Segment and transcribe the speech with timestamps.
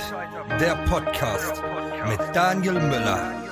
[0.60, 1.62] der Podcast
[2.10, 3.44] mit Daniel Müller.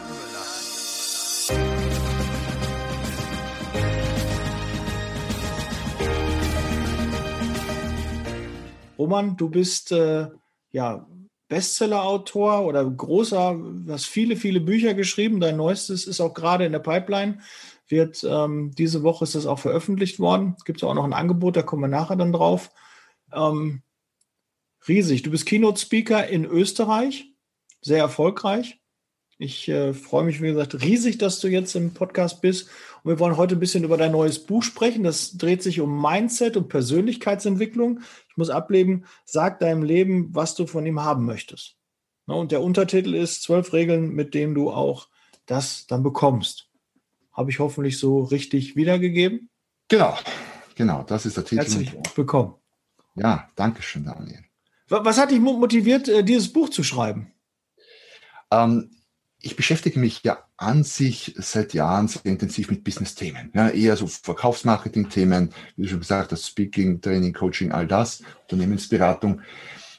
[8.97, 10.27] Roman, du bist äh,
[10.71, 11.05] ja
[11.53, 13.55] Bestseller-Autor oder großer,
[13.87, 15.39] hast viele, viele Bücher geschrieben.
[15.39, 17.41] Dein neuestes ist auch gerade in der Pipeline.
[17.87, 20.55] Wird ähm, diese Woche ist das auch veröffentlicht worden.
[20.57, 22.71] Es gibt auch noch ein Angebot, da kommen wir nachher dann drauf.
[23.31, 23.83] Ähm,
[24.87, 25.21] riesig.
[25.21, 27.31] Du bist Keynote-Speaker in Österreich,
[27.81, 28.81] sehr erfolgreich.
[29.37, 32.69] Ich äh, freue mich, wie gesagt, riesig, dass du jetzt im Podcast bist.
[33.03, 35.03] Und wir wollen heute ein bisschen über dein neues Buch sprechen.
[35.03, 38.01] Das dreht sich um Mindset und Persönlichkeitsentwicklung.
[38.29, 41.75] Ich muss ableben, sag deinem Leben, was du von ihm haben möchtest.
[42.25, 45.09] Und der Untertitel ist zwölf Regeln, mit denen du auch
[45.45, 46.69] das dann bekommst.
[47.33, 49.49] Habe ich hoffentlich so richtig wiedergegeben?
[49.89, 50.17] Genau,
[50.75, 51.61] genau, das ist der Titel.
[51.61, 52.55] Herzlich willkommen.
[53.15, 54.43] Ja, danke schön, Daniel.
[54.87, 57.33] Was hat dich motiviert, äh, dieses Buch zu schreiben?
[58.51, 58.91] Ähm,
[59.45, 63.51] ich beschäftige mich ja an sich seit Jahren sehr intensiv mit Business-Themen.
[63.53, 69.41] Ja, eher so Verkaufsmarketing-Themen, wie du schon gesagt hast, Speaking, Training, Coaching, all das, Unternehmensberatung.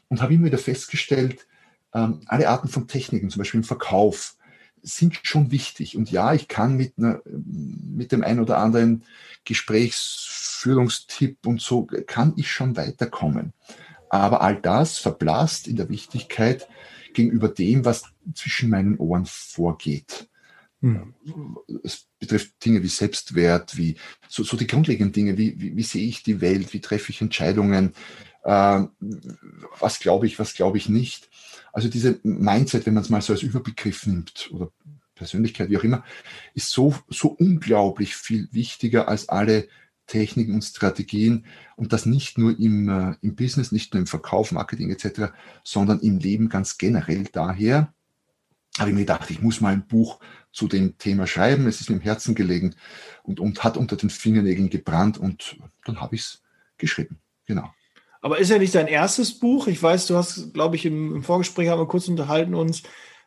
[0.08, 1.46] Und habe immer wieder festgestellt,
[1.92, 4.36] ähm, alle Arten von Techniken, zum Beispiel im Verkauf,
[4.80, 5.98] sind schon wichtig.
[5.98, 9.04] Und ja, ich kann mit, einer, mit dem einen oder anderen
[9.44, 13.52] Gesprächsführungstipp und so, kann ich schon weiterkommen.
[14.08, 16.66] Aber all das verblasst in der Wichtigkeit,
[17.14, 18.04] gegenüber dem, was
[18.34, 20.28] zwischen meinen Ohren vorgeht.
[20.80, 21.14] Hm.
[21.82, 23.96] Es betrifft Dinge wie Selbstwert, wie
[24.28, 27.22] so, so die grundlegenden Dinge, wie, wie, wie, sehe ich die Welt, wie treffe ich
[27.22, 27.94] Entscheidungen,
[28.42, 28.82] äh,
[29.80, 31.30] was glaube ich, was glaube ich nicht.
[31.72, 34.70] Also diese Mindset, wenn man es mal so als Überbegriff nimmt oder
[35.14, 36.04] Persönlichkeit, wie auch immer,
[36.54, 39.68] ist so, so unglaublich viel wichtiger als alle
[40.06, 44.52] Techniken und Strategien und das nicht nur im, äh, im Business, nicht nur im Verkauf,
[44.52, 45.32] Marketing etc.,
[45.62, 47.24] sondern im Leben ganz generell.
[47.32, 47.92] Daher
[48.78, 50.20] habe ich mir gedacht, ich muss mal ein Buch
[50.52, 51.66] zu dem Thema schreiben.
[51.66, 52.74] Es ist mir im Herzen gelegen
[53.22, 56.42] und, und hat unter den Fingernägeln gebrannt und dann habe ich es
[56.76, 57.18] geschrieben.
[57.46, 57.72] Genau.
[58.20, 59.66] Aber ist ja nicht dein erstes Buch.
[59.66, 62.82] Ich weiß, du hast, glaube ich, im, im Vorgespräch haben wir kurz unterhalten uns,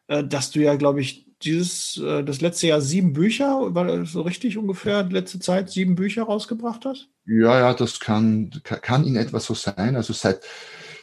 [0.08, 4.12] äh, dass du ja, glaube ich, dieses, äh, das letzte Jahr sieben Bücher, war das
[4.12, 7.10] so richtig ungefähr, letzte Zeit sieben Bücher rausgebracht hast?
[7.26, 9.96] Ja, ja, das kann, kann in etwa so sein.
[9.96, 10.42] Also seit,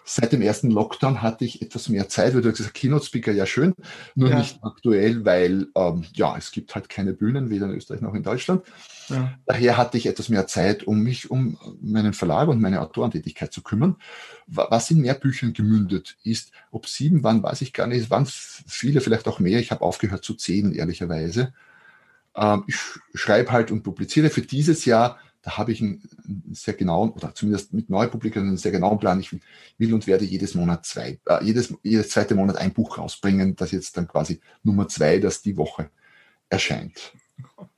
[0.05, 3.33] seit dem ersten Lockdown hatte ich etwas mehr Zeit, weil du hast gesagt, Keynote Speaker
[3.33, 3.75] ja schön,
[4.15, 4.39] nur ja.
[4.39, 8.23] nicht aktuell, weil ähm, ja, es gibt halt keine Bühnen, weder in Österreich noch in
[8.23, 8.63] Deutschland.
[9.09, 9.33] Ja.
[9.47, 13.63] Daher hatte ich etwas mehr Zeit, um mich um meinen Verlag und meine Autorentätigkeit zu
[13.63, 13.97] kümmern.
[14.47, 18.03] Was in mehr Büchern gemündet ist, ob sieben waren, weiß ich gar nicht.
[18.03, 19.59] Es waren viele, vielleicht auch mehr.
[19.59, 21.53] Ich habe aufgehört zu zählen, ehrlicherweise.
[22.35, 22.77] Ähm, ich
[23.15, 26.01] schreibe halt und publiziere für dieses Jahr da habe ich einen,
[26.53, 29.21] sehr genauen, oder zumindest mit Neupublikationen einen sehr genauen Plan.
[29.21, 29.31] Ich
[29.77, 33.71] will und werde jedes Monat zwei, äh, jedes, jedes zweite Monat ein Buch rausbringen, das
[33.71, 35.91] jetzt dann quasi Nummer zwei, das die Woche
[36.49, 37.13] erscheint.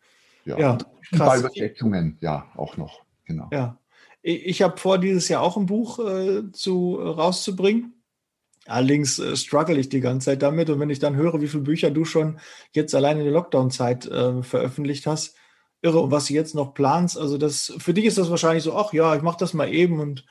[0.47, 0.79] Ja, ja
[1.17, 3.49] paar Übersetzungen, ja, auch noch, genau.
[3.53, 3.79] Ja.
[4.23, 8.03] Ich habe vor, dieses Jahr auch ein Buch äh, zu, äh, rauszubringen.
[8.67, 10.69] Allerdings äh, struggle ich die ganze Zeit damit.
[10.69, 12.41] Und wenn ich dann höre, wie viele Bücher du schon
[12.73, 15.37] jetzt allein in der Lockdown-Zeit äh, veröffentlicht hast,
[15.81, 16.01] irre.
[16.01, 18.93] Und was du jetzt noch planst, also das, für dich ist das wahrscheinlich so, ach
[18.93, 20.27] ja, ich mache das mal eben und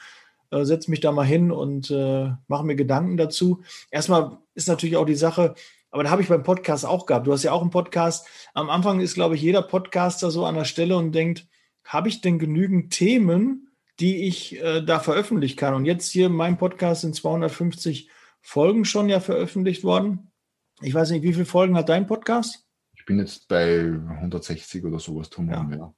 [0.51, 3.63] äh, setze mich da mal hin und äh, mache mir Gedanken dazu.
[3.91, 5.55] Erstmal ist natürlich auch die Sache,
[5.95, 7.25] aber da habe ich beim Podcast auch gehabt.
[7.25, 8.27] Du hast ja auch einen Podcast.
[8.53, 11.47] Am Anfang ist, glaube ich, jeder Podcaster so an der Stelle und denkt,
[11.85, 13.69] habe ich denn genügend Themen,
[14.01, 15.73] die ich äh, da veröffentlichen kann?
[15.73, 18.09] Und jetzt hier mein Podcast sind 250
[18.41, 20.33] Folgen schon ja veröffentlicht worden.
[20.81, 22.67] Ich weiß nicht, wie viele Folgen hat dein Podcast?
[22.97, 25.69] Ich bin jetzt bei 160 oder sowas ja.
[25.71, 25.93] ja.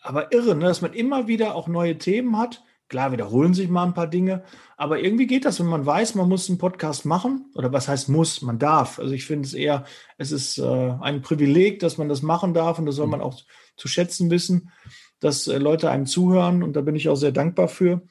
[0.00, 2.64] Aber irre, ne, dass man immer wieder auch neue Themen hat.
[2.88, 4.44] Klar, wiederholen sich mal ein paar Dinge,
[4.76, 7.50] aber irgendwie geht das, wenn man weiß, man muss einen Podcast machen.
[7.54, 8.42] Oder was heißt muss?
[8.42, 8.98] Man darf.
[8.98, 9.84] Also ich finde es eher,
[10.18, 13.40] es ist äh, ein Privileg, dass man das machen darf und das soll man auch
[13.76, 14.70] zu schätzen wissen,
[15.18, 18.02] dass äh, Leute einem zuhören und da bin ich auch sehr dankbar für.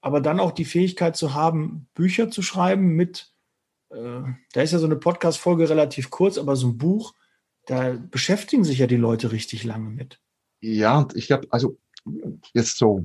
[0.00, 3.32] Aber dann auch die Fähigkeit zu haben, Bücher zu schreiben mit,
[3.90, 4.20] äh,
[4.52, 7.14] da ist ja so eine Podcast-Folge relativ kurz, aber so ein Buch,
[7.66, 10.20] da beschäftigen sich ja die Leute richtig lange mit.
[10.60, 11.78] Ja, und ich glaube, also
[12.54, 13.04] jetzt so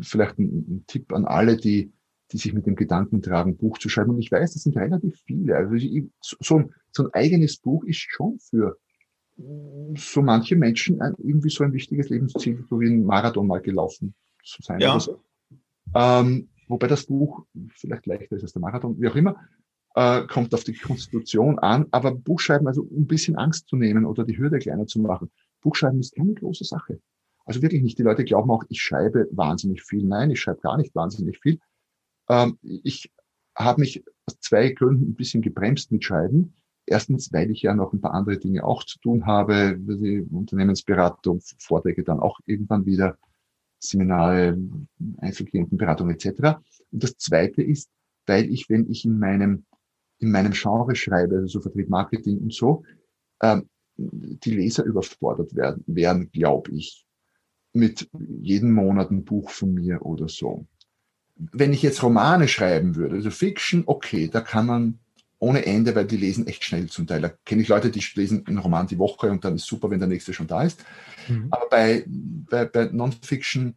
[0.00, 1.92] vielleicht ein, ein, Tipp an alle, die,
[2.30, 4.10] die sich mit dem Gedanken tragen, Buch zu schreiben.
[4.10, 5.56] Und ich weiß, das sind relativ viele.
[5.56, 8.78] Also ich, so, ein, so ein eigenes Buch ist schon für
[9.96, 14.14] so manche Menschen ein, irgendwie so ein wichtiges Lebensziel, so wie ein Marathon mal gelaufen
[14.44, 14.80] zu sein.
[14.80, 14.98] Ja.
[14.98, 15.20] So.
[15.94, 17.44] Ähm, wobei das Buch
[17.74, 19.36] vielleicht leichter ist als der Marathon, wie auch immer,
[19.94, 21.86] äh, kommt auf die Konstitution an.
[21.90, 25.30] Aber Buchschreiben, also um ein bisschen Angst zu nehmen oder die Hürde kleiner zu machen,
[25.60, 27.00] Buchschreiben ist keine große Sache.
[27.44, 27.98] Also wirklich nicht.
[27.98, 30.04] Die Leute glauben auch, ich schreibe wahnsinnig viel.
[30.04, 31.58] Nein, ich schreibe gar nicht wahnsinnig viel.
[32.28, 33.10] Ähm, ich
[33.56, 36.54] habe mich aus zwei Gründen ein bisschen gebremst mit Schreiben.
[36.86, 41.40] Erstens, weil ich ja noch ein paar andere Dinge auch zu tun habe, die Unternehmensberatung,
[41.58, 43.18] Vorträge dann auch irgendwann wieder,
[43.78, 44.56] Seminare,
[45.18, 46.58] Einzelklientenberatung etc.
[46.90, 47.90] Und das Zweite ist,
[48.26, 49.64] weil ich, wenn ich in meinem
[50.22, 52.84] in meinem Genre schreibe, also so Vertrieb Marketing und so,
[53.42, 57.04] ähm, die Leser überfordert werden, werden glaube ich,
[57.72, 60.66] mit jedem Monat ein Buch von mir oder so.
[61.36, 64.98] Wenn ich jetzt Romane schreiben würde, also Fiction, okay, da kann man
[65.42, 67.20] ohne Ende, weil die lesen echt schnell zum Teil.
[67.20, 69.98] Da kenne ich Leute, die lesen einen Roman die Woche und dann ist super, wenn
[69.98, 70.84] der nächste schon da ist.
[71.26, 71.48] Mhm.
[71.50, 73.74] Aber bei, bei, bei Non-Fiction,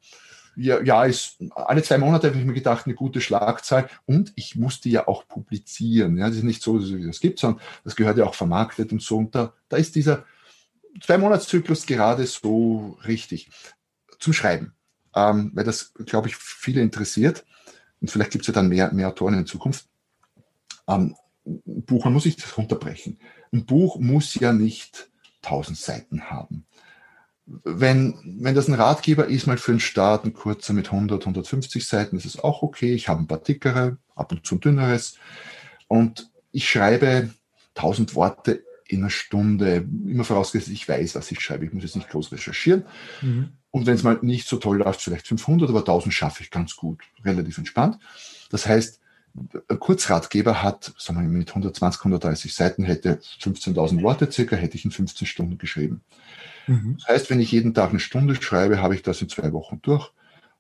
[0.56, 3.90] ja, ja, ist alle zwei Monate habe ich mir gedacht, eine gute Schlagzahl.
[4.06, 6.18] Und ich musste ja auch publizieren.
[6.18, 8.92] Ja, das ist nicht so, dass es das gibt, sondern das gehört ja auch vermarktet
[8.92, 9.18] und so.
[9.18, 10.24] Und da, da ist dieser
[11.02, 13.50] Zwei-Monats-Zyklus gerade so richtig
[14.20, 14.74] zum Schreiben.
[15.16, 17.46] Ähm, weil das, glaube ich, viele interessiert.
[18.02, 19.88] Und vielleicht gibt es ja dann mehr, mehr Autoren in Zukunft.
[20.88, 21.16] Ähm,
[21.46, 23.20] ein Buch, man muss sich das runterbrechen.
[23.52, 25.10] Ein Buch muss ja nicht
[25.42, 26.66] tausend Seiten haben.
[27.46, 31.86] Wenn, wenn das ein Ratgeber ist, mal für den Start, ein kurzer mit 100, 150
[31.86, 32.94] Seiten, ist es auch okay.
[32.94, 35.18] Ich habe ein paar dickere, ab und zu ein dünneres.
[35.88, 37.30] Und ich schreibe
[37.76, 41.66] 1000 Worte in einer Stunde, immer vorausgesetzt, ich weiß, was ich schreibe.
[41.66, 42.86] Ich muss jetzt nicht groß recherchieren.
[43.22, 43.50] Mhm.
[43.76, 46.78] Und wenn es mal nicht so toll läuft, vielleicht 500, aber 1000 schaffe ich ganz
[46.78, 48.00] gut, relativ entspannt.
[48.50, 49.02] Das heißt,
[49.68, 54.86] ein Kurzratgeber hat, sagen wir mit 120, 130 Seiten, hätte 15.000 Worte circa, hätte ich
[54.86, 56.00] in 15 Stunden geschrieben.
[56.68, 56.96] Mhm.
[57.00, 59.82] Das heißt, wenn ich jeden Tag eine Stunde schreibe, habe ich das in zwei Wochen
[59.82, 60.10] durch.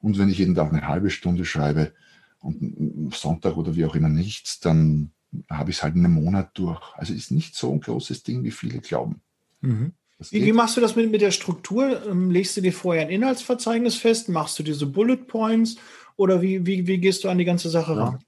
[0.01, 1.93] Und wenn ich jeden Tag eine halbe Stunde schreibe
[2.41, 5.11] und Sonntag oder wie auch immer nichts, dann
[5.49, 6.81] habe ich es halt in einem Monat durch.
[6.95, 9.21] Also ist nicht so ein großes Ding, wie viele glauben.
[9.61, 9.93] Mhm.
[10.29, 12.05] Wie, wie, machst du das mit, mit der Struktur?
[12.05, 14.29] Ähm, legst du dir vorher ein Inhaltsverzeichnis fest?
[14.29, 15.75] Machst du diese Bullet Points?
[16.15, 18.19] Oder wie, wie, wie gehst du an die ganze Sache ran?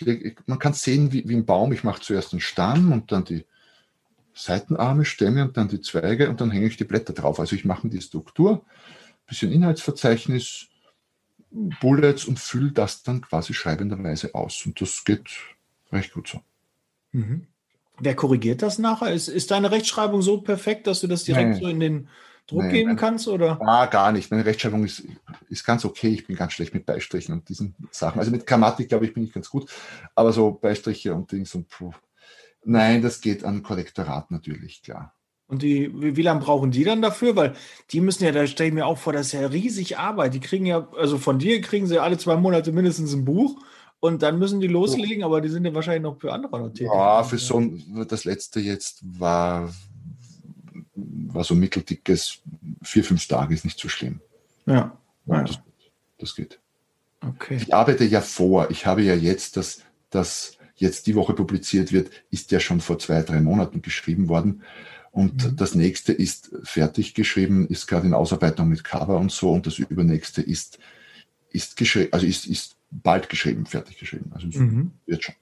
[0.00, 1.72] leg, man kann sehen, wie, wie ein Baum.
[1.72, 3.44] Ich mache zuerst den Stamm und dann die
[4.34, 7.40] Seitenarme, Stämme und dann die Zweige und dann hänge ich die Blätter drauf.
[7.40, 8.64] Also ich mache die Struktur,
[9.26, 10.68] bisschen Inhaltsverzeichnis,
[11.80, 14.66] Bullets und fülle das dann quasi schreibenderweise aus.
[14.66, 15.30] Und das geht
[15.92, 16.40] recht gut so.
[17.12, 17.46] Mhm.
[18.00, 19.12] Wer korrigiert das nachher?
[19.12, 21.60] Ist, ist deine Rechtschreibung so perfekt, dass du das direkt Nein.
[21.60, 22.08] so in den
[22.46, 23.26] Druck Nein, geben kannst?
[23.26, 23.60] Oder?
[23.60, 24.30] Ah, gar nicht.
[24.30, 25.04] Meine Rechtschreibung ist,
[25.48, 26.08] ist ganz okay.
[26.08, 28.18] Ich bin ganz schlecht mit Beistrichen und diesen Sachen.
[28.18, 29.70] Also mit Grammatik, glaube ich, bin ich ganz gut.
[30.14, 31.92] Aber so Beistriche und Dings und puh.
[32.64, 35.14] Nein, das geht an Korrektorat natürlich, klar.
[35.48, 37.36] Und die, wie, wie lange brauchen die dann dafür?
[37.36, 37.54] Weil
[37.92, 40.34] die müssen ja, da stelle ich mir auch vor, das ist ja riesig Arbeit.
[40.34, 43.56] Die kriegen ja, also von dir kriegen sie alle zwei Monate mindestens ein Buch
[44.06, 46.90] und dann müssen die loslegen, aber die sind ja wahrscheinlich noch für andere noch tätig.
[46.92, 49.72] Ja, für so ein, das letzte jetzt war,
[50.94, 52.38] war so mitteldickes,
[52.82, 54.20] vier, fünf Tage ist nicht so schlimm.
[54.66, 54.96] Ja.
[55.26, 55.42] ja.
[55.42, 55.58] Das,
[56.18, 56.58] das, geht.
[57.20, 57.56] Okay.
[57.56, 58.70] Ich arbeite ja vor.
[58.70, 62.98] Ich habe ja jetzt das, das jetzt die Woche publiziert wird, ist ja schon vor
[62.98, 64.62] zwei, drei Monaten geschrieben worden.
[65.10, 65.56] Und mhm.
[65.56, 69.50] das nächste ist fertig geschrieben, ist gerade in Ausarbeitung mit Cover und so.
[69.50, 70.78] Und das übernächste ist,
[71.50, 74.30] ist geschrieben, also ist, ist bald geschrieben, fertig geschrieben.
[74.34, 74.92] Also mhm.
[75.06, 75.34] wird schon.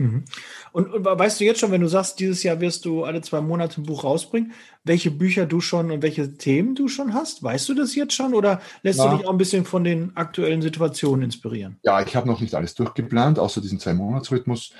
[0.00, 0.24] Mhm.
[0.72, 3.42] Und, und, weißt du jetzt schon, wenn du sagst, dieses Jahr wirst du alle zwei
[3.42, 7.42] Monate ein Buch rausbringen, welche Bücher du schon und welche Themen du schon hast?
[7.42, 9.10] Weißt du das jetzt schon oder lässt ja.
[9.10, 11.76] du dich auch ein bisschen von den aktuellen Situationen inspirieren?
[11.82, 14.72] Ja, ich habe noch nicht alles durchgeplant, außer diesen zwei Monatsrhythmus.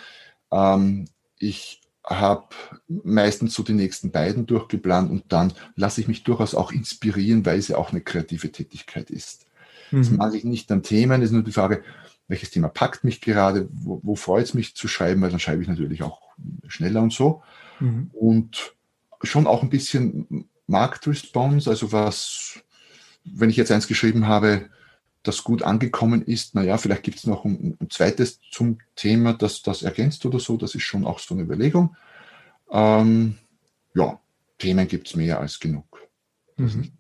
[0.51, 1.05] Ähm,
[1.39, 2.47] ich habe
[2.89, 7.59] meistens so die nächsten beiden durchgeplant und dann lasse ich mich durchaus auch inspirieren, weil
[7.59, 9.47] es ja auch eine kreative Tätigkeit ist.
[9.91, 9.99] Mhm.
[9.99, 11.83] Das mag ich nicht an Themen, es ist nur die Frage,
[12.29, 15.63] welches Thema packt mich gerade, wo, wo freut es mich zu schreiben, weil dann schreibe
[15.63, 16.21] ich natürlich auch
[16.69, 17.43] schneller und so.
[17.81, 18.11] Mhm.
[18.13, 18.75] Und
[19.23, 22.61] schon auch ein bisschen Marktresponse, also was,
[23.25, 24.71] wenn ich jetzt eins geschrieben habe,
[25.23, 29.63] das gut angekommen ist, naja, vielleicht gibt es noch ein, ein, zweites zum Thema, das
[29.63, 31.97] das ergänzt oder so, das ist schon auch so eine Überlegung.
[32.71, 33.37] Ähm,
[33.95, 34.19] ja,
[34.59, 36.09] Themen gibt es mehr als genug.
[36.57, 36.93] Mhm.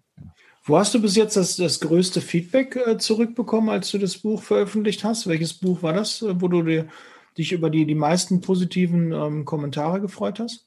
[0.62, 4.42] Wo hast du bis jetzt das, das größte Feedback äh, zurückbekommen, als du das Buch
[4.42, 5.26] veröffentlicht hast?
[5.26, 6.88] Welches Buch war das, äh, wo du dir,
[7.38, 10.66] dich über die, die meisten positiven ähm, Kommentare gefreut hast?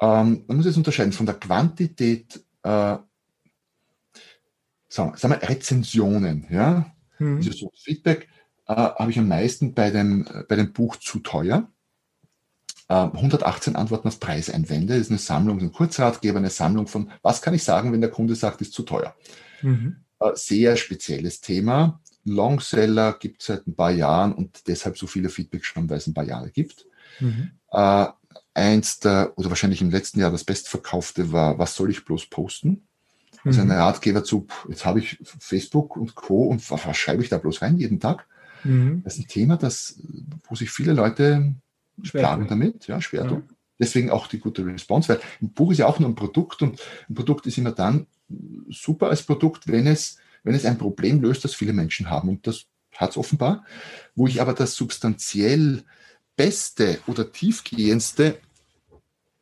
[0.00, 2.40] Ähm, man muss jetzt unterscheiden von der Quantität.
[2.62, 2.98] Äh,
[4.88, 6.86] sagen, sagen wir Rezensionen, ja,
[7.18, 7.36] mhm.
[7.36, 8.28] also so Feedback
[8.66, 11.70] äh, habe ich am meisten bei dem, bei dem Buch zu teuer.
[12.88, 17.42] 118 äh, Antworten auf Preiseinwände das ist eine Sammlung, ein Kurzratgeber, eine Sammlung von, was
[17.42, 19.14] kann ich sagen, wenn der Kunde sagt, ist zu teuer.
[19.62, 19.96] Mhm.
[20.20, 22.00] Äh, sehr spezielles Thema.
[22.24, 26.06] Longseller gibt es seit ein paar Jahren und deshalb so viele Feedbacks schon, weil es
[26.06, 26.86] ein paar Jahre gibt.
[27.20, 27.52] Mhm.
[27.70, 28.06] Äh,
[28.54, 32.88] eins der, oder wahrscheinlich im letzten Jahr das bestverkaufte war, was soll ich bloß posten?
[33.44, 33.70] Also mhm.
[33.70, 36.44] ein Ratgeber zu, jetzt habe ich Facebook und Co.
[36.44, 38.26] und was, was schreibe ich da bloß rein jeden Tag?
[38.64, 39.02] Mhm.
[39.04, 40.00] Das ist ein Thema, das,
[40.48, 41.54] wo sich viele Leute
[42.02, 43.42] schwer plagen damit, ja, schwer ja.
[43.78, 46.80] Deswegen auch die gute Response, weil ein Buch ist ja auch nur ein Produkt und
[47.08, 48.06] ein Produkt ist immer dann
[48.68, 52.28] super als Produkt, wenn es, wenn es ein Problem löst, das viele Menschen haben.
[52.28, 53.64] Und das hat es offenbar.
[54.16, 55.84] Wo ich aber das substanziell
[56.36, 58.38] beste oder tiefgehendste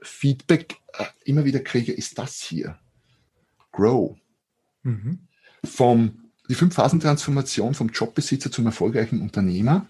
[0.02, 2.78] Feedback äh, immer wieder kriege, ist das hier.
[3.72, 4.16] Grow.
[4.82, 5.20] Mhm.
[5.64, 9.86] Vom, die Fünf-Phasen-Transformation vom Jobbesitzer zum erfolgreichen Unternehmer.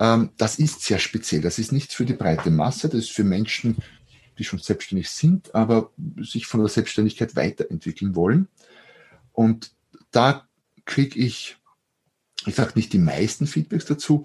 [0.00, 1.40] Ähm, das ist sehr speziell.
[1.40, 3.76] Das ist nicht für die breite Masse, das ist für Menschen,
[4.38, 8.48] die schon selbstständig sind, aber sich von der Selbstständigkeit weiterentwickeln wollen.
[9.32, 9.72] Und
[10.10, 10.48] da
[10.84, 11.56] kriege ich,
[12.46, 14.24] ich sage nicht die meisten Feedbacks dazu,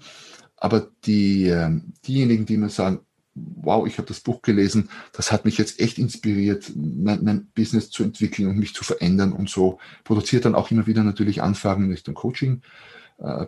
[0.56, 3.00] aber die, ähm, diejenigen, die mir sagen,
[3.34, 7.90] wow, ich habe das Buch gelesen, das hat mich jetzt echt inspiriert, mein, mein, Business
[7.90, 11.84] zu entwickeln und mich zu verändern und so, produziert dann auch immer wieder natürlich Anfragen
[11.84, 12.62] in Richtung Coaching,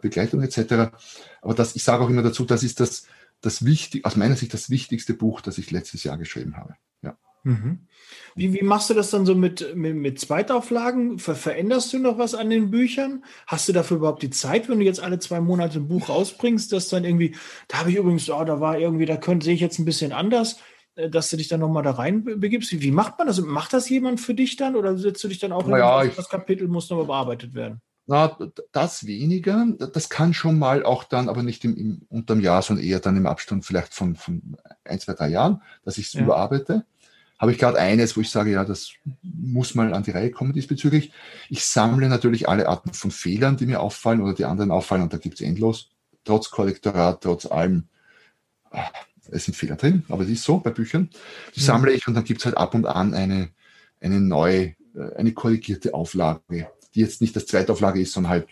[0.00, 0.96] Begleitung etc.
[1.42, 3.06] Aber das, ich sage auch immer dazu, das ist das,
[3.40, 6.74] das wichtig, aus meiner Sicht das wichtigste Buch, das ich letztes Jahr geschrieben habe.
[7.02, 7.16] Ja.
[7.44, 7.86] Mhm.
[8.34, 11.18] Wie, wie machst du das dann so mit, mit, mit Zweitauflagen?
[11.18, 13.24] Ver veränderst du noch was an den Büchern?
[13.46, 16.72] Hast du dafür überhaupt die Zeit, wenn du jetzt alle zwei Monate ein Buch rausbringst,
[16.72, 17.36] dass dann irgendwie,
[17.68, 20.12] da habe ich übrigens, oh, da war irgendwie, da könnte, sehe ich jetzt ein bisschen
[20.12, 20.58] anders,
[20.96, 22.72] äh, dass du dich dann nochmal da rein begibst?
[22.72, 23.40] Wie, wie macht man das?
[23.40, 26.28] Macht das jemand für dich dann oder setzt du dich dann auch naja, in das
[26.28, 27.80] Kapitel muss nochmal bearbeitet werden?
[28.08, 28.38] Na,
[28.70, 29.66] das weniger.
[29.92, 33.16] Das kann schon mal auch dann, aber nicht im, im unterm Jahr, sondern eher dann
[33.16, 36.22] im Abstand vielleicht von, von ein, zwei, drei Jahren, dass ich es ja.
[36.22, 36.84] überarbeite.
[37.38, 40.52] Habe ich gerade eines, wo ich sage, ja, das muss mal an die Reihe kommen
[40.52, 41.12] diesbezüglich.
[41.50, 45.12] Ich sammle natürlich alle Arten von Fehlern, die mir auffallen oder die anderen auffallen und
[45.12, 45.90] da gibt es endlos.
[46.24, 47.88] Trotz Korrektorat, trotz allem.
[48.70, 48.88] Ah,
[49.30, 51.10] es sind Fehler drin, aber es ist so bei Büchern.
[51.56, 51.64] Die mhm.
[51.64, 53.50] sammle ich und dann gibt es halt ab und an eine,
[54.00, 58.48] eine neue, äh, eine korrigierte Auflage die jetzt nicht das Zweitauflage ist, sondern halt,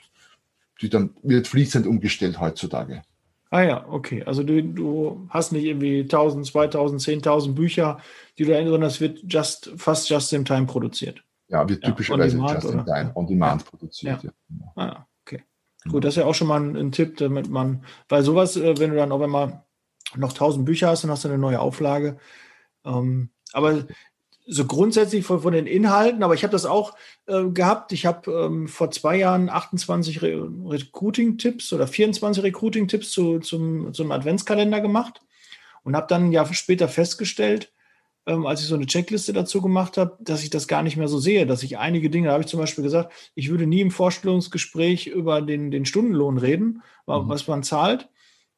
[0.81, 3.03] die dann wird fließend umgestellt heutzutage.
[3.51, 4.23] Ah ja, okay.
[4.25, 7.99] Also du, du hast nicht irgendwie 1000, 2000, 10.000 Bücher,
[8.37, 11.23] die du ändern, das wird just, fast just in time produziert.
[11.49, 13.71] Ja, wird typischerweise ja, just in time, on demand ja.
[13.71, 14.25] produziert.
[14.25, 14.31] Ja.
[14.49, 14.73] ja.
[14.75, 15.43] Ah, okay.
[15.89, 18.79] Gut, das ist ja auch schon mal ein, ein, Tipp, damit man, weil sowas, äh,
[18.79, 19.63] wenn du dann auch einmal
[20.17, 22.19] noch 1000 Bücher hast, dann hast du eine neue Auflage.
[22.85, 23.87] Ähm, aber
[24.47, 26.95] so grundsätzlich von, von den Inhalten, aber ich habe das auch
[27.27, 27.93] äh, gehabt.
[27.93, 34.13] Ich habe ähm, vor zwei Jahren 28 Re Recruiting-Tipps oder 24 Recruiting-Tipps zu, zum, zum
[34.13, 35.23] Adventskalender gemacht
[35.83, 37.73] und habe dann ein Jahr später festgestellt,
[38.27, 41.09] ähm, als ich so eine Checkliste dazu gemacht habe, dass ich das gar nicht mehr
[41.09, 43.81] so sehe, dass ich einige Dinge, da habe ich zum Beispiel gesagt, ich würde nie
[43.81, 47.29] im Vorstellungsgespräch über den, den Stundenlohn reden, mhm.
[47.29, 48.09] was man zahlt.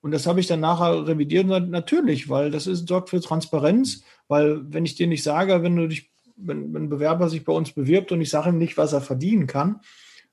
[0.01, 4.03] Und das habe ich dann nachher revidiert und natürlich, weil das ist, sorgt für Transparenz,
[4.29, 7.53] weil wenn ich dir nicht sage, wenn du dich, wenn, wenn ein Bewerber sich bei
[7.53, 9.81] uns bewirbt und ich sage ihm nicht, was er verdienen kann,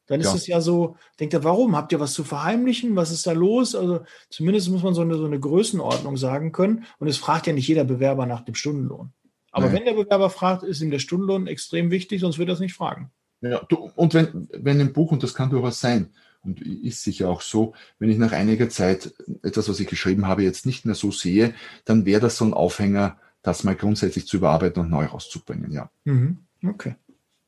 [0.08, 0.36] dann ist ja.
[0.36, 1.75] es ja so, denkt er, warum?
[1.75, 2.96] Habt ihr was zu verheimlichen?
[2.96, 3.74] Was ist da los?
[3.74, 6.84] Also zumindest muss man so eine, so eine Größenordnung sagen können.
[7.00, 9.13] Und es fragt ja nicht jeder Bewerber nach dem Stundenlohn.
[9.51, 9.75] Aber Nein.
[9.75, 12.74] wenn der Bewerber fragt, ist ihm der Stundenlohn extrem wichtig, sonst wird er es nicht
[12.74, 13.12] fragen.
[13.41, 17.29] Ja, du, und wenn, wenn im Buch, und das kann durchaus sein, und ist sicher
[17.29, 20.95] auch so, wenn ich nach einiger Zeit etwas, was ich geschrieben habe, jetzt nicht mehr
[20.95, 21.53] so sehe,
[21.85, 25.89] dann wäre das so ein Aufhänger, das mal grundsätzlich zu überarbeiten und neu rauszubringen, ja.
[26.05, 26.39] Mhm.
[26.65, 26.95] Okay.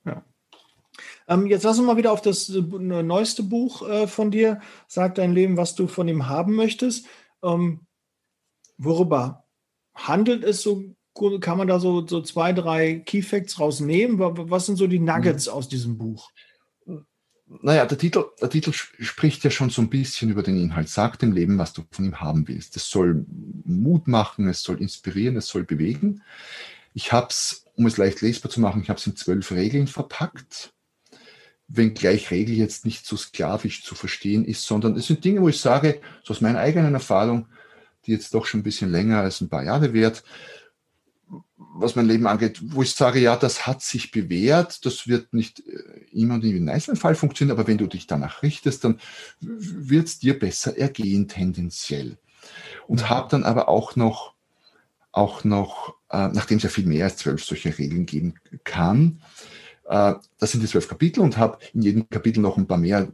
[0.06, 0.24] Ja.
[1.28, 5.16] Ähm, jetzt lass uns mal wieder auf das äh, neueste Buch äh, von dir, Sag
[5.16, 7.06] dein Leben, was du von ihm haben möchtest.
[7.44, 7.82] Ähm,
[8.78, 9.46] worüber
[9.94, 10.84] handelt es so?
[11.40, 14.20] Kann man da so, so zwei, drei Key Facts rausnehmen?
[14.20, 15.54] Was sind so die Nuggets mhm.
[15.54, 16.30] aus diesem Buch?
[17.48, 20.90] Naja, der Titel, der Titel spricht ja schon so ein bisschen über den Inhalt.
[20.90, 22.75] Sag dem Leben, was du von ihm haben willst.
[22.75, 23.25] Es soll
[23.66, 26.24] Mut machen, es soll inspirieren, es soll bewegen.
[26.94, 29.88] Ich habe es, um es leicht lesbar zu machen, ich habe es in zwölf Regeln
[29.88, 30.74] verpackt.
[31.68, 35.60] Wenngleich Regel jetzt nicht so sklavisch zu verstehen ist, sondern es sind Dinge, wo ich
[35.60, 37.48] sage, so aus meiner eigenen Erfahrung,
[38.06, 40.24] die jetzt doch schon ein bisschen länger als ein paar Jahre wert,
[41.58, 45.60] was mein Leben angeht, wo ich sage, ja, das hat sich bewährt, das wird nicht
[45.67, 49.00] äh, immer und in jedem einzelnen Fall funktionieren, aber wenn du dich danach richtest, dann
[49.39, 52.17] wird es dir besser ergehen tendenziell.
[52.88, 54.36] Und habe dann aber auch noch,
[55.12, 59.22] auch noch, äh, nachdem es ja viel mehr als zwölf solche Regeln geben kann,
[59.86, 63.08] Äh, das sind die zwölf Kapitel und habe in jedem Kapitel noch ein paar mehr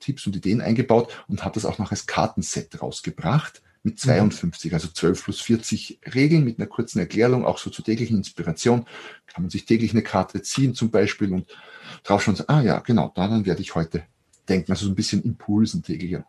[0.00, 4.74] Tipps und Ideen eingebaut und habe das auch noch als Kartenset rausgebracht mit 52, mhm.
[4.74, 8.86] also 12 plus 40 Regeln mit einer kurzen Erklärung, auch so zur täglichen Inspiration.
[9.26, 11.46] Kann man sich täglich eine Karte ziehen zum Beispiel und
[12.04, 14.04] drauf schon sagen, ah ja, genau, daran werde ich heute
[14.48, 14.72] denken.
[14.72, 16.24] Also so ein bisschen Impulsen täglicher.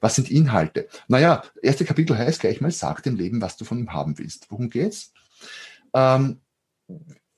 [0.00, 0.88] Was sind Inhalte?
[1.08, 4.50] Naja, erste Kapitel heißt gleich mal, sag dem Leben, was du von ihm haben willst.
[4.50, 5.12] Worum geht's?
[5.94, 6.40] Ähm,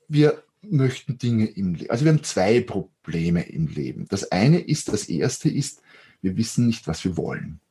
[0.07, 1.89] wir möchten Dinge im Leben.
[1.89, 4.07] Also wir haben zwei Probleme im Leben.
[4.09, 5.81] Das eine ist, das erste ist,
[6.21, 7.61] wir wissen nicht, was wir wollen.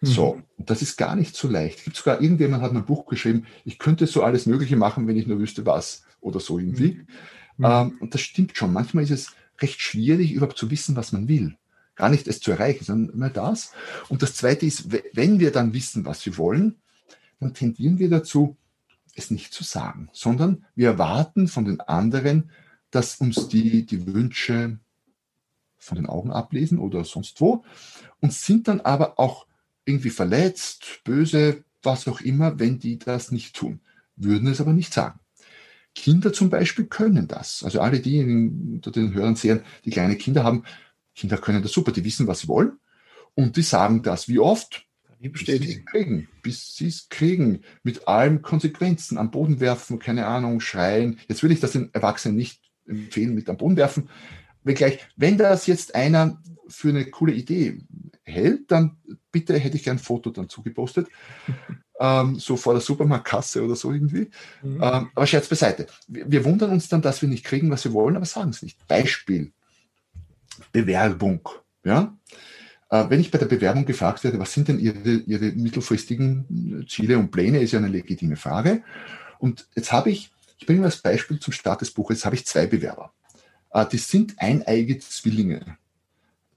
[0.00, 0.44] So, mhm.
[0.58, 1.78] und das ist gar nicht so leicht.
[1.78, 5.16] Es gibt sogar irgendjemand hat ein Buch geschrieben, ich könnte so alles Mögliche machen, wenn
[5.16, 7.00] ich nur wüsste, was oder so irgendwie.
[7.56, 7.64] Mhm.
[7.64, 8.72] Ähm, und das stimmt schon.
[8.72, 11.56] Manchmal ist es recht schwierig, überhaupt zu wissen, was man will.
[11.96, 13.72] Gar nicht es zu erreichen, sondern immer das.
[14.08, 16.76] Und das Zweite ist, wenn wir dann wissen, was wir wollen,
[17.40, 18.56] dann tendieren wir dazu,
[19.16, 22.50] es nicht zu sagen, sondern wir erwarten von den anderen,
[22.92, 24.78] dass uns die, die Wünsche
[25.76, 27.64] von den Augen ablesen oder sonst wo
[28.20, 29.46] und sind dann aber auch
[29.88, 33.80] irgendwie verletzt, böse, was auch immer, wenn die das nicht tun,
[34.16, 35.18] würden es aber nicht sagen.
[35.94, 37.64] Kinder zum Beispiel können das.
[37.64, 40.64] Also alle diejenigen unter den Hörern sehen, die kleine Kinder haben,
[41.14, 42.78] Kinder können das super, die wissen, was sie wollen
[43.34, 44.86] und die sagen das wie oft,
[45.20, 50.26] bis sie es kriegen, bis sie es kriegen, mit allen Konsequenzen, am Boden werfen, keine
[50.26, 51.18] Ahnung, schreien.
[51.28, 54.08] Jetzt würde ich das den Erwachsenen nicht empfehlen, mit am Boden werfen.
[54.62, 57.80] Wenngleich, wenn das jetzt einer für eine coole Idee
[58.22, 58.98] hält, dann
[59.38, 61.08] bitte hätte ich gern ein Foto dann zugepostet.
[62.00, 64.30] ähm, so vor der Supermarktkasse oder so irgendwie.
[64.62, 64.80] Mhm.
[64.82, 65.86] Ähm, aber Scherz beiseite.
[66.06, 68.62] Wir, wir, wundern uns dann, dass wir nicht kriegen, was wir wollen, aber sagen es
[68.62, 68.86] nicht.
[68.88, 69.52] Beispiel.
[70.72, 71.48] Bewerbung.
[71.84, 72.16] Ja?
[72.90, 77.18] Äh, wenn ich bei der Bewerbung gefragt werde, was sind denn Ihre, Ihre mittelfristigen Ziele
[77.18, 78.82] und Pläne, ist ja eine legitime Frage.
[79.38, 82.36] Und jetzt habe ich, ich bringe mal als Beispiel zum Start des Buches, jetzt habe
[82.36, 83.12] ich zwei Bewerber.
[83.70, 85.78] Äh, die sind eineige Zwillinge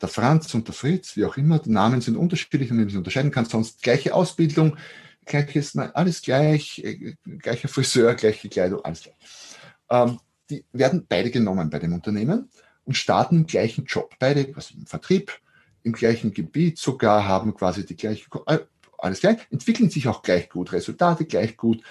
[0.01, 2.97] der Franz und der Fritz, wie auch immer, die Namen sind unterschiedlich wenn du sie
[2.97, 4.77] unterscheiden kannst, sonst gleiche Ausbildung,
[5.25, 9.15] gleiches, nein, alles gleich, äh, gleicher Friseur, gleiche Kleidung, alles gleich.
[9.89, 12.49] Ähm, die werden beide genommen bei dem Unternehmen
[12.83, 14.15] und starten im gleichen Job.
[14.19, 15.31] Beide quasi im Vertrieb,
[15.83, 18.59] im gleichen Gebiet sogar, haben quasi die gleiche, äh,
[18.97, 21.81] alles gleich, entwickeln sich auch gleich gut, Resultate gleich gut.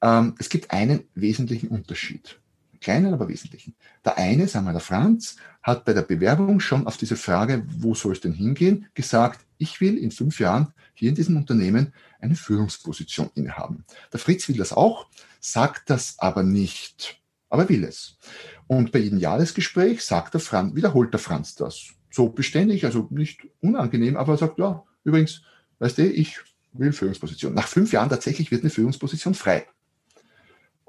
[0.00, 2.38] Ähm, es gibt einen wesentlichen Unterschied
[2.82, 3.74] kleinen, aber wesentlichen.
[4.04, 7.94] Der eine, sagen wir der Franz, hat bei der Bewerbung schon auf diese Frage, wo
[7.94, 12.34] soll es denn hingehen, gesagt, ich will in fünf Jahren hier in diesem Unternehmen eine
[12.34, 13.84] Führungsposition innehaben.
[14.12, 15.06] Der Fritz will das auch,
[15.40, 18.18] sagt das aber nicht, aber will es.
[18.66, 21.90] Und bei jedem Jahresgespräch sagt der Franz, wiederholt der Franz das.
[22.10, 25.42] So beständig, also nicht unangenehm, aber er sagt, ja, übrigens,
[25.78, 26.38] weißt du, ich
[26.72, 27.54] will Führungsposition.
[27.54, 29.66] Nach fünf Jahren tatsächlich wird eine Führungsposition frei.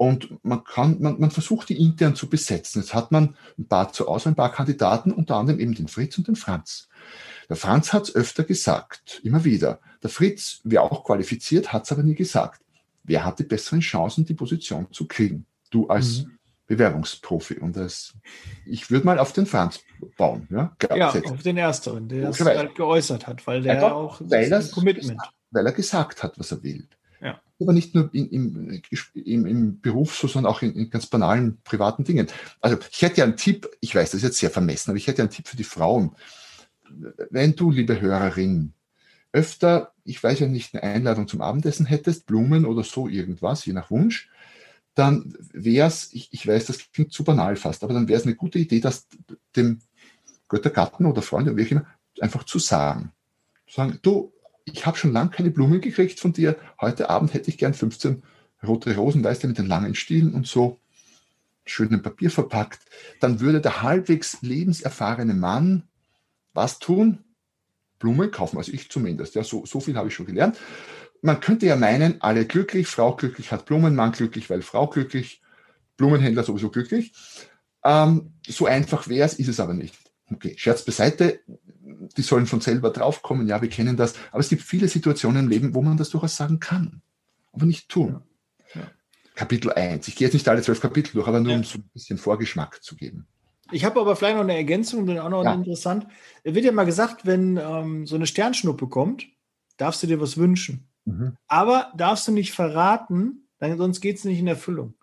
[0.04, 2.82] Und man kann, man, man versucht die intern zu besetzen.
[2.82, 6.18] Jetzt hat man ein paar zur Auswahl, ein paar Kandidaten, unter anderem eben den Fritz
[6.18, 6.90] und den Franz.
[7.48, 9.80] Der Franz hat es öfter gesagt, immer wieder.
[10.02, 12.60] Der Fritz wäre auch qualifiziert, hat es aber nie gesagt.
[13.02, 15.46] Wer hat die besseren Chancen, die Position zu kriegen?
[15.70, 16.38] Du als mhm.
[16.66, 17.54] Bewerbungsprofi.
[17.54, 18.12] Und als,
[18.66, 19.80] ich würde mal auf den Franz
[20.18, 20.46] bauen.
[20.50, 24.52] Ja, ja auf den Ersteren, der es halt geäußert hat, weil der ja, auch weil
[24.52, 25.22] ein Commitment.
[25.50, 26.88] Weil er gesagt hat, was er will.
[27.24, 27.40] Ja.
[27.58, 28.82] Aber nicht nur in, im,
[29.14, 32.28] im, im Beruf, sondern auch in, in, ganz banalen privaten Dingen.
[32.60, 35.06] Also ich hätte ja einen Tipp, ich weiß, das ist jetzt sehr vermessen, aber ich
[35.06, 36.14] hätte einen Tipp für die Frauen.
[37.30, 38.74] Wenn du, liebe Hörerin,
[39.32, 43.72] öfter, ich weiß ja nicht, eine Einladung zum Abendessen hättest, Blumen oder so irgendwas, je
[43.72, 44.28] nach Wunsch,
[44.94, 48.26] dann wäre es, ich, ich weiß, das klingt zu banal fast, aber dann wäre es
[48.26, 49.08] eine gute Idee, das
[49.56, 49.80] dem
[50.48, 51.86] Göttergatten oder Freund wie auch immer
[52.20, 53.12] einfach zu sagen.
[53.66, 54.33] Sagen, du,
[54.64, 56.56] ich habe schon lange keine Blumen gekriegt von dir.
[56.80, 58.22] Heute Abend hätte ich gern 15
[58.66, 60.80] rote Rosen, weißt du, mit den langen Stielen und so,
[61.66, 62.80] schön in Papier verpackt.
[63.20, 65.84] Dann würde der halbwegs lebenserfahrene Mann
[66.54, 67.24] was tun?
[67.98, 69.34] Blumen kaufen, also ich zumindest.
[69.34, 70.58] Ja, so, so viel habe ich schon gelernt.
[71.20, 75.42] Man könnte ja meinen, alle glücklich, Frau glücklich hat Blumen, Mann glücklich, weil Frau glücklich,
[75.96, 77.12] Blumenhändler sowieso glücklich.
[77.82, 79.96] Ähm, so einfach wäre es, ist es aber nicht.
[80.30, 81.40] Okay, Scherz beiseite,
[82.16, 84.14] die sollen von selber draufkommen, ja, wir kennen das.
[84.30, 87.02] Aber es gibt viele Situationen im Leben, wo man das durchaus sagen kann,
[87.52, 88.20] aber nicht tun.
[88.74, 88.80] Ja.
[88.80, 88.90] Ja.
[89.34, 90.08] Kapitel 1.
[90.08, 91.58] Ich gehe jetzt nicht alle zwölf Kapitel durch, aber nur ja.
[91.58, 93.26] um so ein bisschen Vorgeschmack zu geben.
[93.72, 96.06] Ich habe aber vielleicht noch eine Ergänzung, auch noch interessant.
[96.42, 99.26] Es wird ja mal gesagt, wenn ähm, so eine Sternschnuppe kommt,
[99.76, 100.86] darfst du dir was wünschen.
[101.06, 101.36] Mhm.
[101.48, 104.94] Aber darfst du nicht verraten, dann, sonst geht es nicht in Erfüllung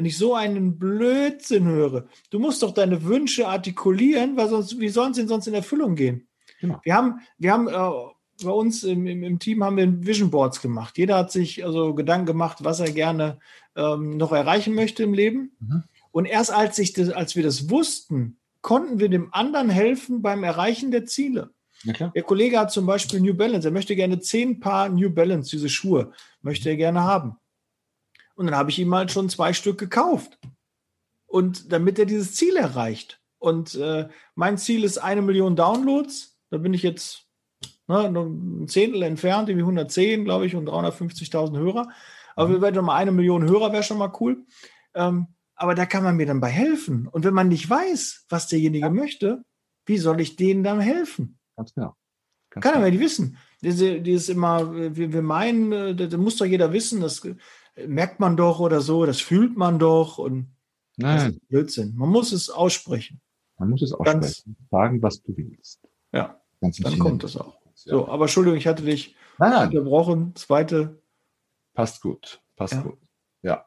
[0.00, 2.06] wenn ich so einen Blödsinn höre.
[2.30, 5.94] Du musst doch deine Wünsche artikulieren, weil sonst, wie sollen sie denn sonst in Erfüllung
[5.94, 6.26] gehen?
[6.58, 6.80] Genau.
[6.82, 10.62] Wir haben, wir haben äh, bei uns im, im, im, Team haben wir Vision Boards
[10.62, 10.96] gemacht.
[10.96, 13.40] Jeder hat sich also Gedanken gemacht, was er gerne
[13.76, 15.52] ähm, noch erreichen möchte im Leben.
[15.60, 15.82] Mhm.
[16.12, 20.44] Und erst als, ich das, als wir das wussten, konnten wir dem anderen helfen beim
[20.44, 21.50] Erreichen der Ziele.
[21.82, 25.50] Ja, der Kollege hat zum Beispiel New Balance, er möchte gerne zehn Paar New Balance,
[25.50, 27.36] diese Schuhe, möchte er gerne haben.
[28.40, 30.38] Und dann habe ich ihm halt schon zwei Stück gekauft.
[31.26, 33.20] Und damit er dieses Ziel erreicht.
[33.38, 36.38] Und äh, mein Ziel ist eine Million Downloads.
[36.48, 37.26] Da bin ich jetzt
[37.86, 41.90] ne, ein Zehntel entfernt, irgendwie 110, glaube ich, und 350.000 Hörer.
[42.34, 42.52] Aber mhm.
[42.54, 44.46] wir werden mal eine Million Hörer, wäre schon mal cool.
[44.94, 47.08] Ähm, aber da kann man mir dann bei helfen.
[47.08, 48.90] Und wenn man nicht weiß, was derjenige ja.
[48.90, 49.44] möchte,
[49.84, 51.38] wie soll ich denen dann helfen?
[51.56, 51.94] Ganz genau.
[52.48, 52.86] Ganz kann genau.
[52.86, 53.36] er nicht wissen.
[53.60, 57.20] Diese, dieses immer, wir, wir meinen, äh, das muss doch jeder wissen, das
[57.86, 60.48] merkt man doch oder so, das fühlt man doch und
[60.96, 61.16] Nein.
[61.16, 61.94] das ist Blödsinn.
[61.96, 63.20] Man muss es aussprechen.
[63.58, 64.20] Man muss es aussprechen.
[64.20, 65.80] Ganz, sagen, was du willst.
[66.12, 67.54] Ja, Ganz dann kommt es auch.
[67.84, 67.92] Ja.
[67.92, 70.34] So, aber Entschuldigung, ich hatte dich nein, unterbrochen.
[70.34, 71.00] Zweite.
[71.74, 72.42] Passt gut.
[72.56, 72.82] Passt ja.
[72.82, 72.98] gut.
[73.42, 73.66] Ja.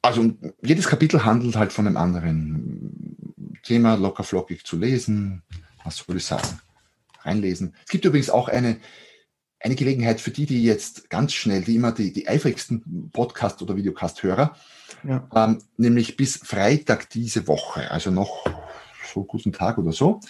[0.00, 3.16] Also jedes Kapitel handelt halt von einem anderen
[3.62, 5.42] Thema, locker flockig zu lesen.
[5.84, 6.60] Was würde ich sagen?
[7.20, 7.74] Reinlesen.
[7.84, 8.78] Es gibt übrigens auch eine,
[9.62, 13.76] eine Gelegenheit für die, die jetzt ganz schnell, die immer die, die eifrigsten Podcast- oder
[13.76, 14.56] Videocast-Hörer,
[15.04, 15.28] ja.
[15.34, 18.44] ähm, nämlich bis Freitag diese Woche, also noch
[19.12, 20.20] so guten Tag oder so,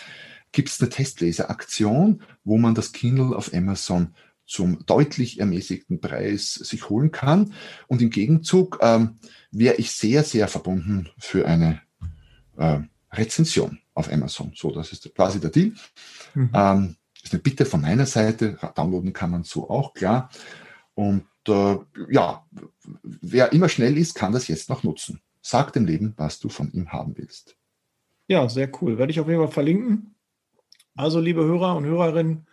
[0.53, 4.15] gibt es eine Testleseraktion, wo man das Kindle auf Amazon
[4.45, 7.55] zum deutlich ermäßigten Preis sich holen kann.
[7.87, 9.19] Und im Gegenzug ähm,
[9.51, 11.81] wäre ich sehr, sehr verbunden für eine
[12.59, 12.81] äh,
[13.13, 14.53] Rezension auf Amazon.
[14.55, 15.73] So, das ist quasi der Deal.
[16.35, 16.51] Mhm.
[16.53, 18.59] Ähm, ist eine Bitte von meiner Seite.
[18.75, 20.31] Downloaden kann man so auch, klar.
[20.95, 21.77] Und äh,
[22.11, 22.47] ja,
[23.03, 25.21] wer immer schnell ist, kann das jetzt noch nutzen.
[25.41, 27.57] Sag dem Leben, was du von ihm haben willst.
[28.29, 28.99] Ja, sehr cool.
[28.99, 30.15] Werde ich auf jeden Fall verlinken.
[30.95, 32.47] Also, liebe Hörer und Hörerinnen,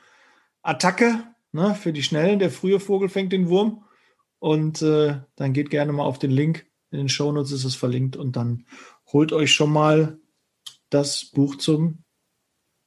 [0.62, 2.40] Attacke ne, für die Schnellen.
[2.40, 3.84] Der frühe Vogel fängt den Wurm.
[4.40, 6.66] Und äh, dann geht gerne mal auf den Link.
[6.92, 8.16] In den Shownotes ist es verlinkt.
[8.16, 8.66] Und dann
[9.12, 10.18] holt euch schon mal
[10.90, 12.04] das Buch zum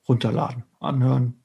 [0.08, 1.41] Runterladen, anhören,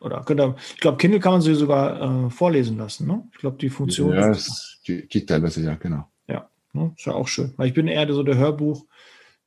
[0.00, 3.06] oder könnt ihr, ich glaube, Kindle kann man sie sogar äh, vorlesen lassen.
[3.06, 3.28] Ne?
[3.32, 4.14] Ich glaube, die Funktion.
[4.14, 6.10] Ja, es geht teilweise, ja, genau.
[6.26, 6.92] Ja, ne?
[6.96, 7.52] ist ja auch schön.
[7.56, 8.86] Weil ich bin eher so der Hörbuch.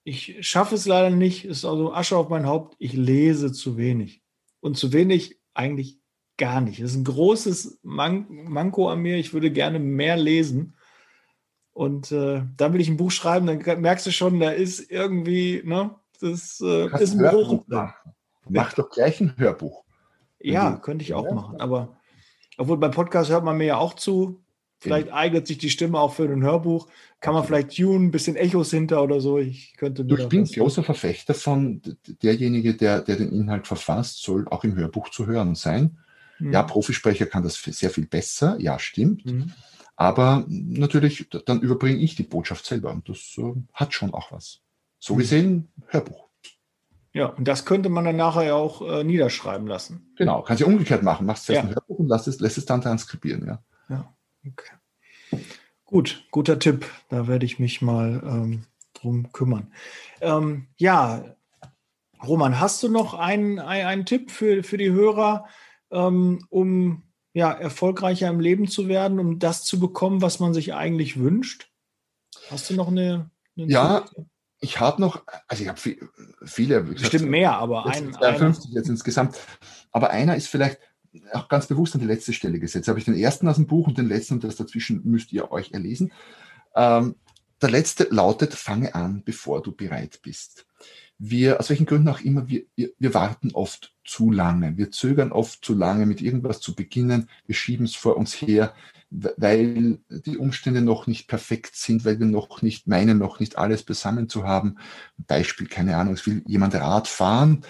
[0.04, 2.76] Ich schaffe es leider nicht, ist also Asche auf mein Haupt.
[2.78, 4.22] Ich lese zu wenig.
[4.60, 5.98] Und zu wenig eigentlich
[6.38, 6.82] gar nicht.
[6.82, 9.18] Das ist ein großes Man Manko an mir.
[9.18, 10.76] Ich würde gerne mehr lesen.
[11.74, 15.64] Und äh, dann will ich ein Buch schreiben, dann merkst du schon, da ist irgendwie,
[15.66, 17.66] ne, das äh, ist ein Bruch.
[18.48, 19.84] Mach doch gleich ein Hörbuch.
[20.52, 21.34] Ja, könnte ich auch ja.
[21.34, 21.60] machen.
[21.60, 21.98] Aber
[22.58, 24.44] obwohl beim Podcast hört man mir ja auch zu.
[24.80, 25.14] Vielleicht ja.
[25.14, 26.88] eignet sich die Stimme auch für ein Hörbuch.
[27.22, 29.38] Kann man vielleicht tunen, ein bisschen Echos hinter oder so.
[29.38, 31.82] Ich könnte du, ich bin großer Verfechter von
[32.22, 36.00] derjenige, der, der den Inhalt verfasst, soll auch im Hörbuch zu hören sein.
[36.40, 36.52] Mhm.
[36.52, 38.58] Ja, Profisprecher kann das sehr viel besser.
[38.60, 39.26] Ja, stimmt.
[39.26, 39.54] Mhm.
[39.96, 44.60] Aber natürlich, dann überbringe ich die Botschaft selber und das äh, hat schon auch was.
[45.00, 45.20] So mhm.
[45.20, 46.23] gesehen, Hörbuch.
[47.14, 50.14] Ja, und das könnte man dann nachher ja auch äh, niederschreiben lassen.
[50.18, 51.28] Genau, kannst du umgekehrt machen.
[51.28, 51.70] Machst zuerst ja.
[51.70, 53.64] ein Hörbuch und lässt es, lässt es dann transkribieren, ja.
[53.90, 54.16] Ja,
[54.48, 55.40] okay.
[55.86, 56.88] Gut, guter Tipp.
[57.10, 59.72] Da werde ich mich mal ähm, drum kümmern.
[60.22, 61.36] Ähm, ja,
[62.26, 65.46] Roman, hast du noch einen, einen, Tipp für, für die Hörer,
[65.92, 70.74] ähm, um ja, erfolgreicher im Leben zu werden, um das zu bekommen, was man sich
[70.74, 71.70] eigentlich wünscht?
[72.50, 74.26] Hast du noch eine, eine ja, Tipp?
[74.64, 76.10] Ich habe noch, also ich habe viel,
[76.44, 76.82] viele.
[76.82, 79.38] Bestimmt mehr, aber ein, 52 jetzt insgesamt.
[79.92, 80.80] Aber einer ist vielleicht
[81.34, 82.88] auch ganz bewusst an die letzte Stelle gesetzt.
[82.88, 85.52] Habe ich den ersten aus dem Buch und den letzten und das dazwischen müsst ihr
[85.52, 86.14] euch erlesen.
[86.76, 87.16] Ähm,
[87.62, 90.66] der letzte lautet, fange an, bevor du bereit bist.
[91.18, 94.78] Wir, aus welchen Gründen auch immer, wir, wir, wir warten oft zu lange.
[94.78, 97.30] Wir zögern oft zu lange, mit irgendwas zu beginnen.
[97.46, 98.74] Wir schieben es vor uns her
[99.14, 103.84] weil die Umstände noch nicht perfekt sind, weil wir noch nicht meinen, noch nicht alles
[103.84, 104.78] beisammen zu haben.
[105.18, 107.64] Beispiel, keine Ahnung, es will jemand Rad fahren,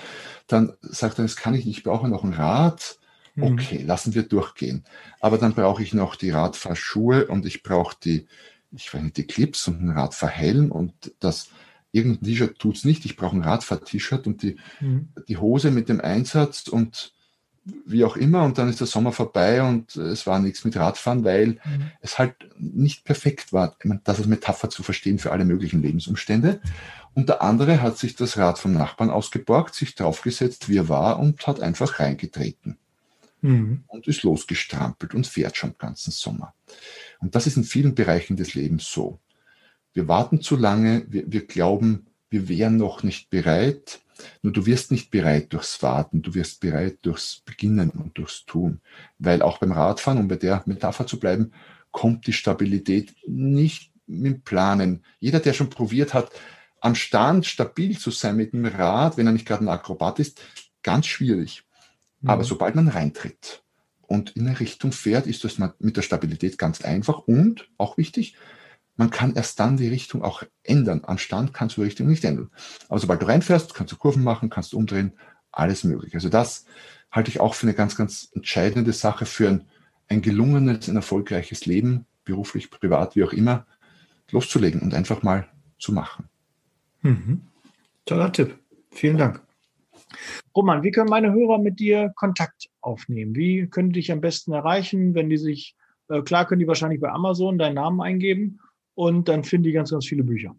[0.47, 2.97] dann sagt er, das kann ich nicht, ich brauche noch ein Rad.
[3.35, 3.43] Mhm.
[3.43, 3.87] Okay, mhm.
[3.87, 4.85] lassen wir durchgehen.
[5.19, 8.27] Aber dann brauche ich noch die Radfahrschuhe und ich brauche die,
[8.71, 11.49] ich weiß nicht, die Clips und ein Radfahrhelm und das
[11.91, 13.05] irgendein T-Shirt tut's nicht.
[13.05, 15.09] Ich brauche ein Radfahr-T-Shirt und die, mhm.
[15.27, 17.13] die Hose mit dem Einsatz und
[17.65, 21.23] wie auch immer und dann ist der Sommer vorbei und es war nichts mit Radfahren,
[21.23, 21.91] weil mhm.
[22.01, 26.59] es halt nicht perfekt war, das als Metapher zu verstehen für alle möglichen Lebensumstände.
[27.13, 31.19] Und der andere hat sich das Rad vom Nachbarn ausgeborgt, sich draufgesetzt, wie er war
[31.19, 32.77] und hat einfach reingetreten.
[33.41, 33.83] Mhm.
[33.87, 36.53] Und ist losgestrampelt und fährt schon den ganzen Sommer.
[37.19, 39.19] Und das ist in vielen Bereichen des Lebens so.
[39.93, 43.99] Wir warten zu lange, wir, wir glauben, wir wären noch nicht bereit,
[44.41, 48.81] nur du wirst nicht bereit durchs Warten, du wirst bereit durchs Beginnen und durchs Tun.
[49.19, 51.51] Weil auch beim Radfahren, um bei der Metapher zu bleiben,
[51.91, 55.03] kommt die Stabilität nicht mit Planen.
[55.19, 56.31] Jeder, der schon probiert hat,
[56.81, 60.41] am Stand stabil zu sein mit dem Rad, wenn er nicht gerade ein Akrobat ist,
[60.81, 61.63] ganz schwierig.
[62.21, 62.29] Mhm.
[62.29, 63.63] Aber sobald man reintritt
[64.01, 68.35] und in eine Richtung fährt, ist das mit der Stabilität ganz einfach und auch wichtig,
[68.95, 71.01] man kann erst dann die Richtung auch ändern.
[71.05, 72.51] Am Stand kannst du die Richtung nicht ändern.
[72.89, 75.13] Aber sobald du reinfährst, kannst du Kurven machen, kannst du umdrehen,
[75.51, 76.13] alles möglich.
[76.15, 76.65] Also das
[77.11, 79.67] halte ich auch für eine ganz, ganz entscheidende Sache für ein,
[80.09, 83.65] ein gelungenes, ein erfolgreiches Leben, beruflich, privat, wie auch immer,
[84.31, 85.47] loszulegen und einfach mal
[85.79, 86.29] zu machen.
[87.01, 87.41] Mhm.
[88.05, 88.59] Toller Tipp.
[88.91, 89.41] Vielen Dank.
[90.55, 93.35] Roman, wie können meine Hörer mit dir Kontakt aufnehmen?
[93.35, 95.75] Wie können die dich am besten erreichen, wenn die sich,
[96.09, 98.59] äh, klar können die wahrscheinlich bei Amazon deinen Namen eingeben
[98.95, 100.55] und dann finden die ganz, ganz viele Bücher.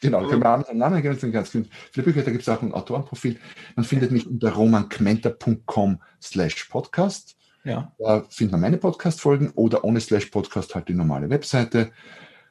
[0.00, 3.38] Genau, können wir Amazon Namen eingeben, ganz viele Bücher, da gibt es auch ein Autorenprofil.
[3.76, 7.36] Man findet mich unter romankmenter.com slash podcast.
[7.64, 7.92] Ja.
[7.98, 11.92] Da findet man meine Podcast-Folgen oder ohne slash Podcast halt die normale Webseite.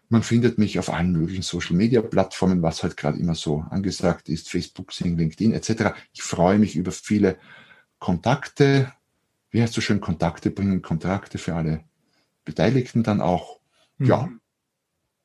[0.09, 4.93] Man findet mich auf allen möglichen Social-Media-Plattformen, was halt gerade immer so angesagt ist, Facebook,
[4.93, 5.95] Sing, LinkedIn etc.
[6.13, 7.37] Ich freue mich über viele
[7.99, 8.93] Kontakte.
[9.49, 11.83] Wie heißt so schön, Kontakte bringen Kontrakte für alle
[12.45, 13.59] Beteiligten dann auch.
[13.97, 14.05] Mhm.
[14.05, 14.29] Ja,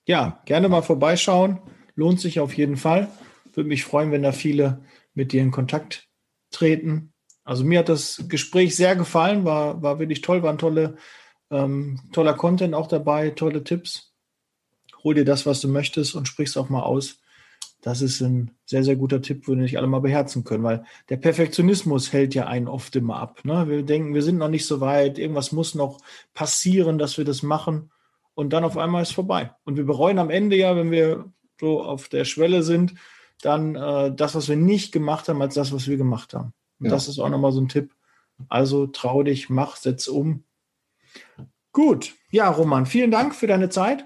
[0.06, 1.60] gerne mal vorbeischauen.
[1.94, 3.08] Lohnt sich auf jeden Fall.
[3.52, 4.84] Würde mich freuen, wenn da viele
[5.14, 6.08] mit dir in Kontakt
[6.50, 7.12] treten.
[7.44, 10.96] Also mir hat das Gespräch sehr gefallen, war, war wirklich toll, war ein tolle,
[11.50, 14.12] ähm, toller Content auch dabei, tolle Tipps
[15.04, 17.18] hol dir das, was du möchtest und sprichst auch mal aus.
[17.80, 21.16] Das ist ein sehr, sehr guter Tipp, den nicht alle mal beherzen können, weil der
[21.16, 23.44] Perfektionismus hält ja einen oft immer ab.
[23.44, 23.68] Ne?
[23.68, 25.98] Wir denken, wir sind noch nicht so weit, irgendwas muss noch
[26.32, 27.90] passieren, dass wir das machen
[28.42, 29.54] und dann auf einmal ist vorbei.
[29.64, 32.94] Und wir bereuen am Ende ja, wenn wir so auf der Schwelle sind,
[33.40, 36.52] dann äh, das, was wir nicht gemacht haben, als das, was wir gemacht haben.
[36.80, 36.90] Und ja.
[36.90, 37.94] das ist auch nochmal so ein Tipp.
[38.48, 40.42] Also trau dich, mach, setz um.
[41.70, 42.14] Gut.
[42.32, 44.04] Ja, Roman, vielen Dank für deine Zeit.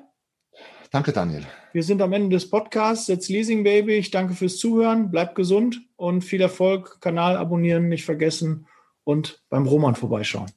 [0.90, 1.46] Danke, Daniel.
[1.72, 3.09] Wir sind am Ende des Podcasts.
[3.09, 3.94] Jetzt Leasing Baby.
[3.94, 5.11] Ich danke fürs Zuhören.
[5.11, 7.01] Bleibt gesund und viel Erfolg.
[7.01, 8.66] Kanal abonnieren nicht vergessen
[9.05, 10.51] und beim Roman vorbeischauen.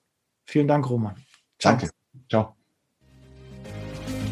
[0.46, 1.16] Vielen Dank, Roman.
[1.58, 1.78] Ciao.
[1.78, 1.90] Danke.
[2.30, 2.59] Ciao.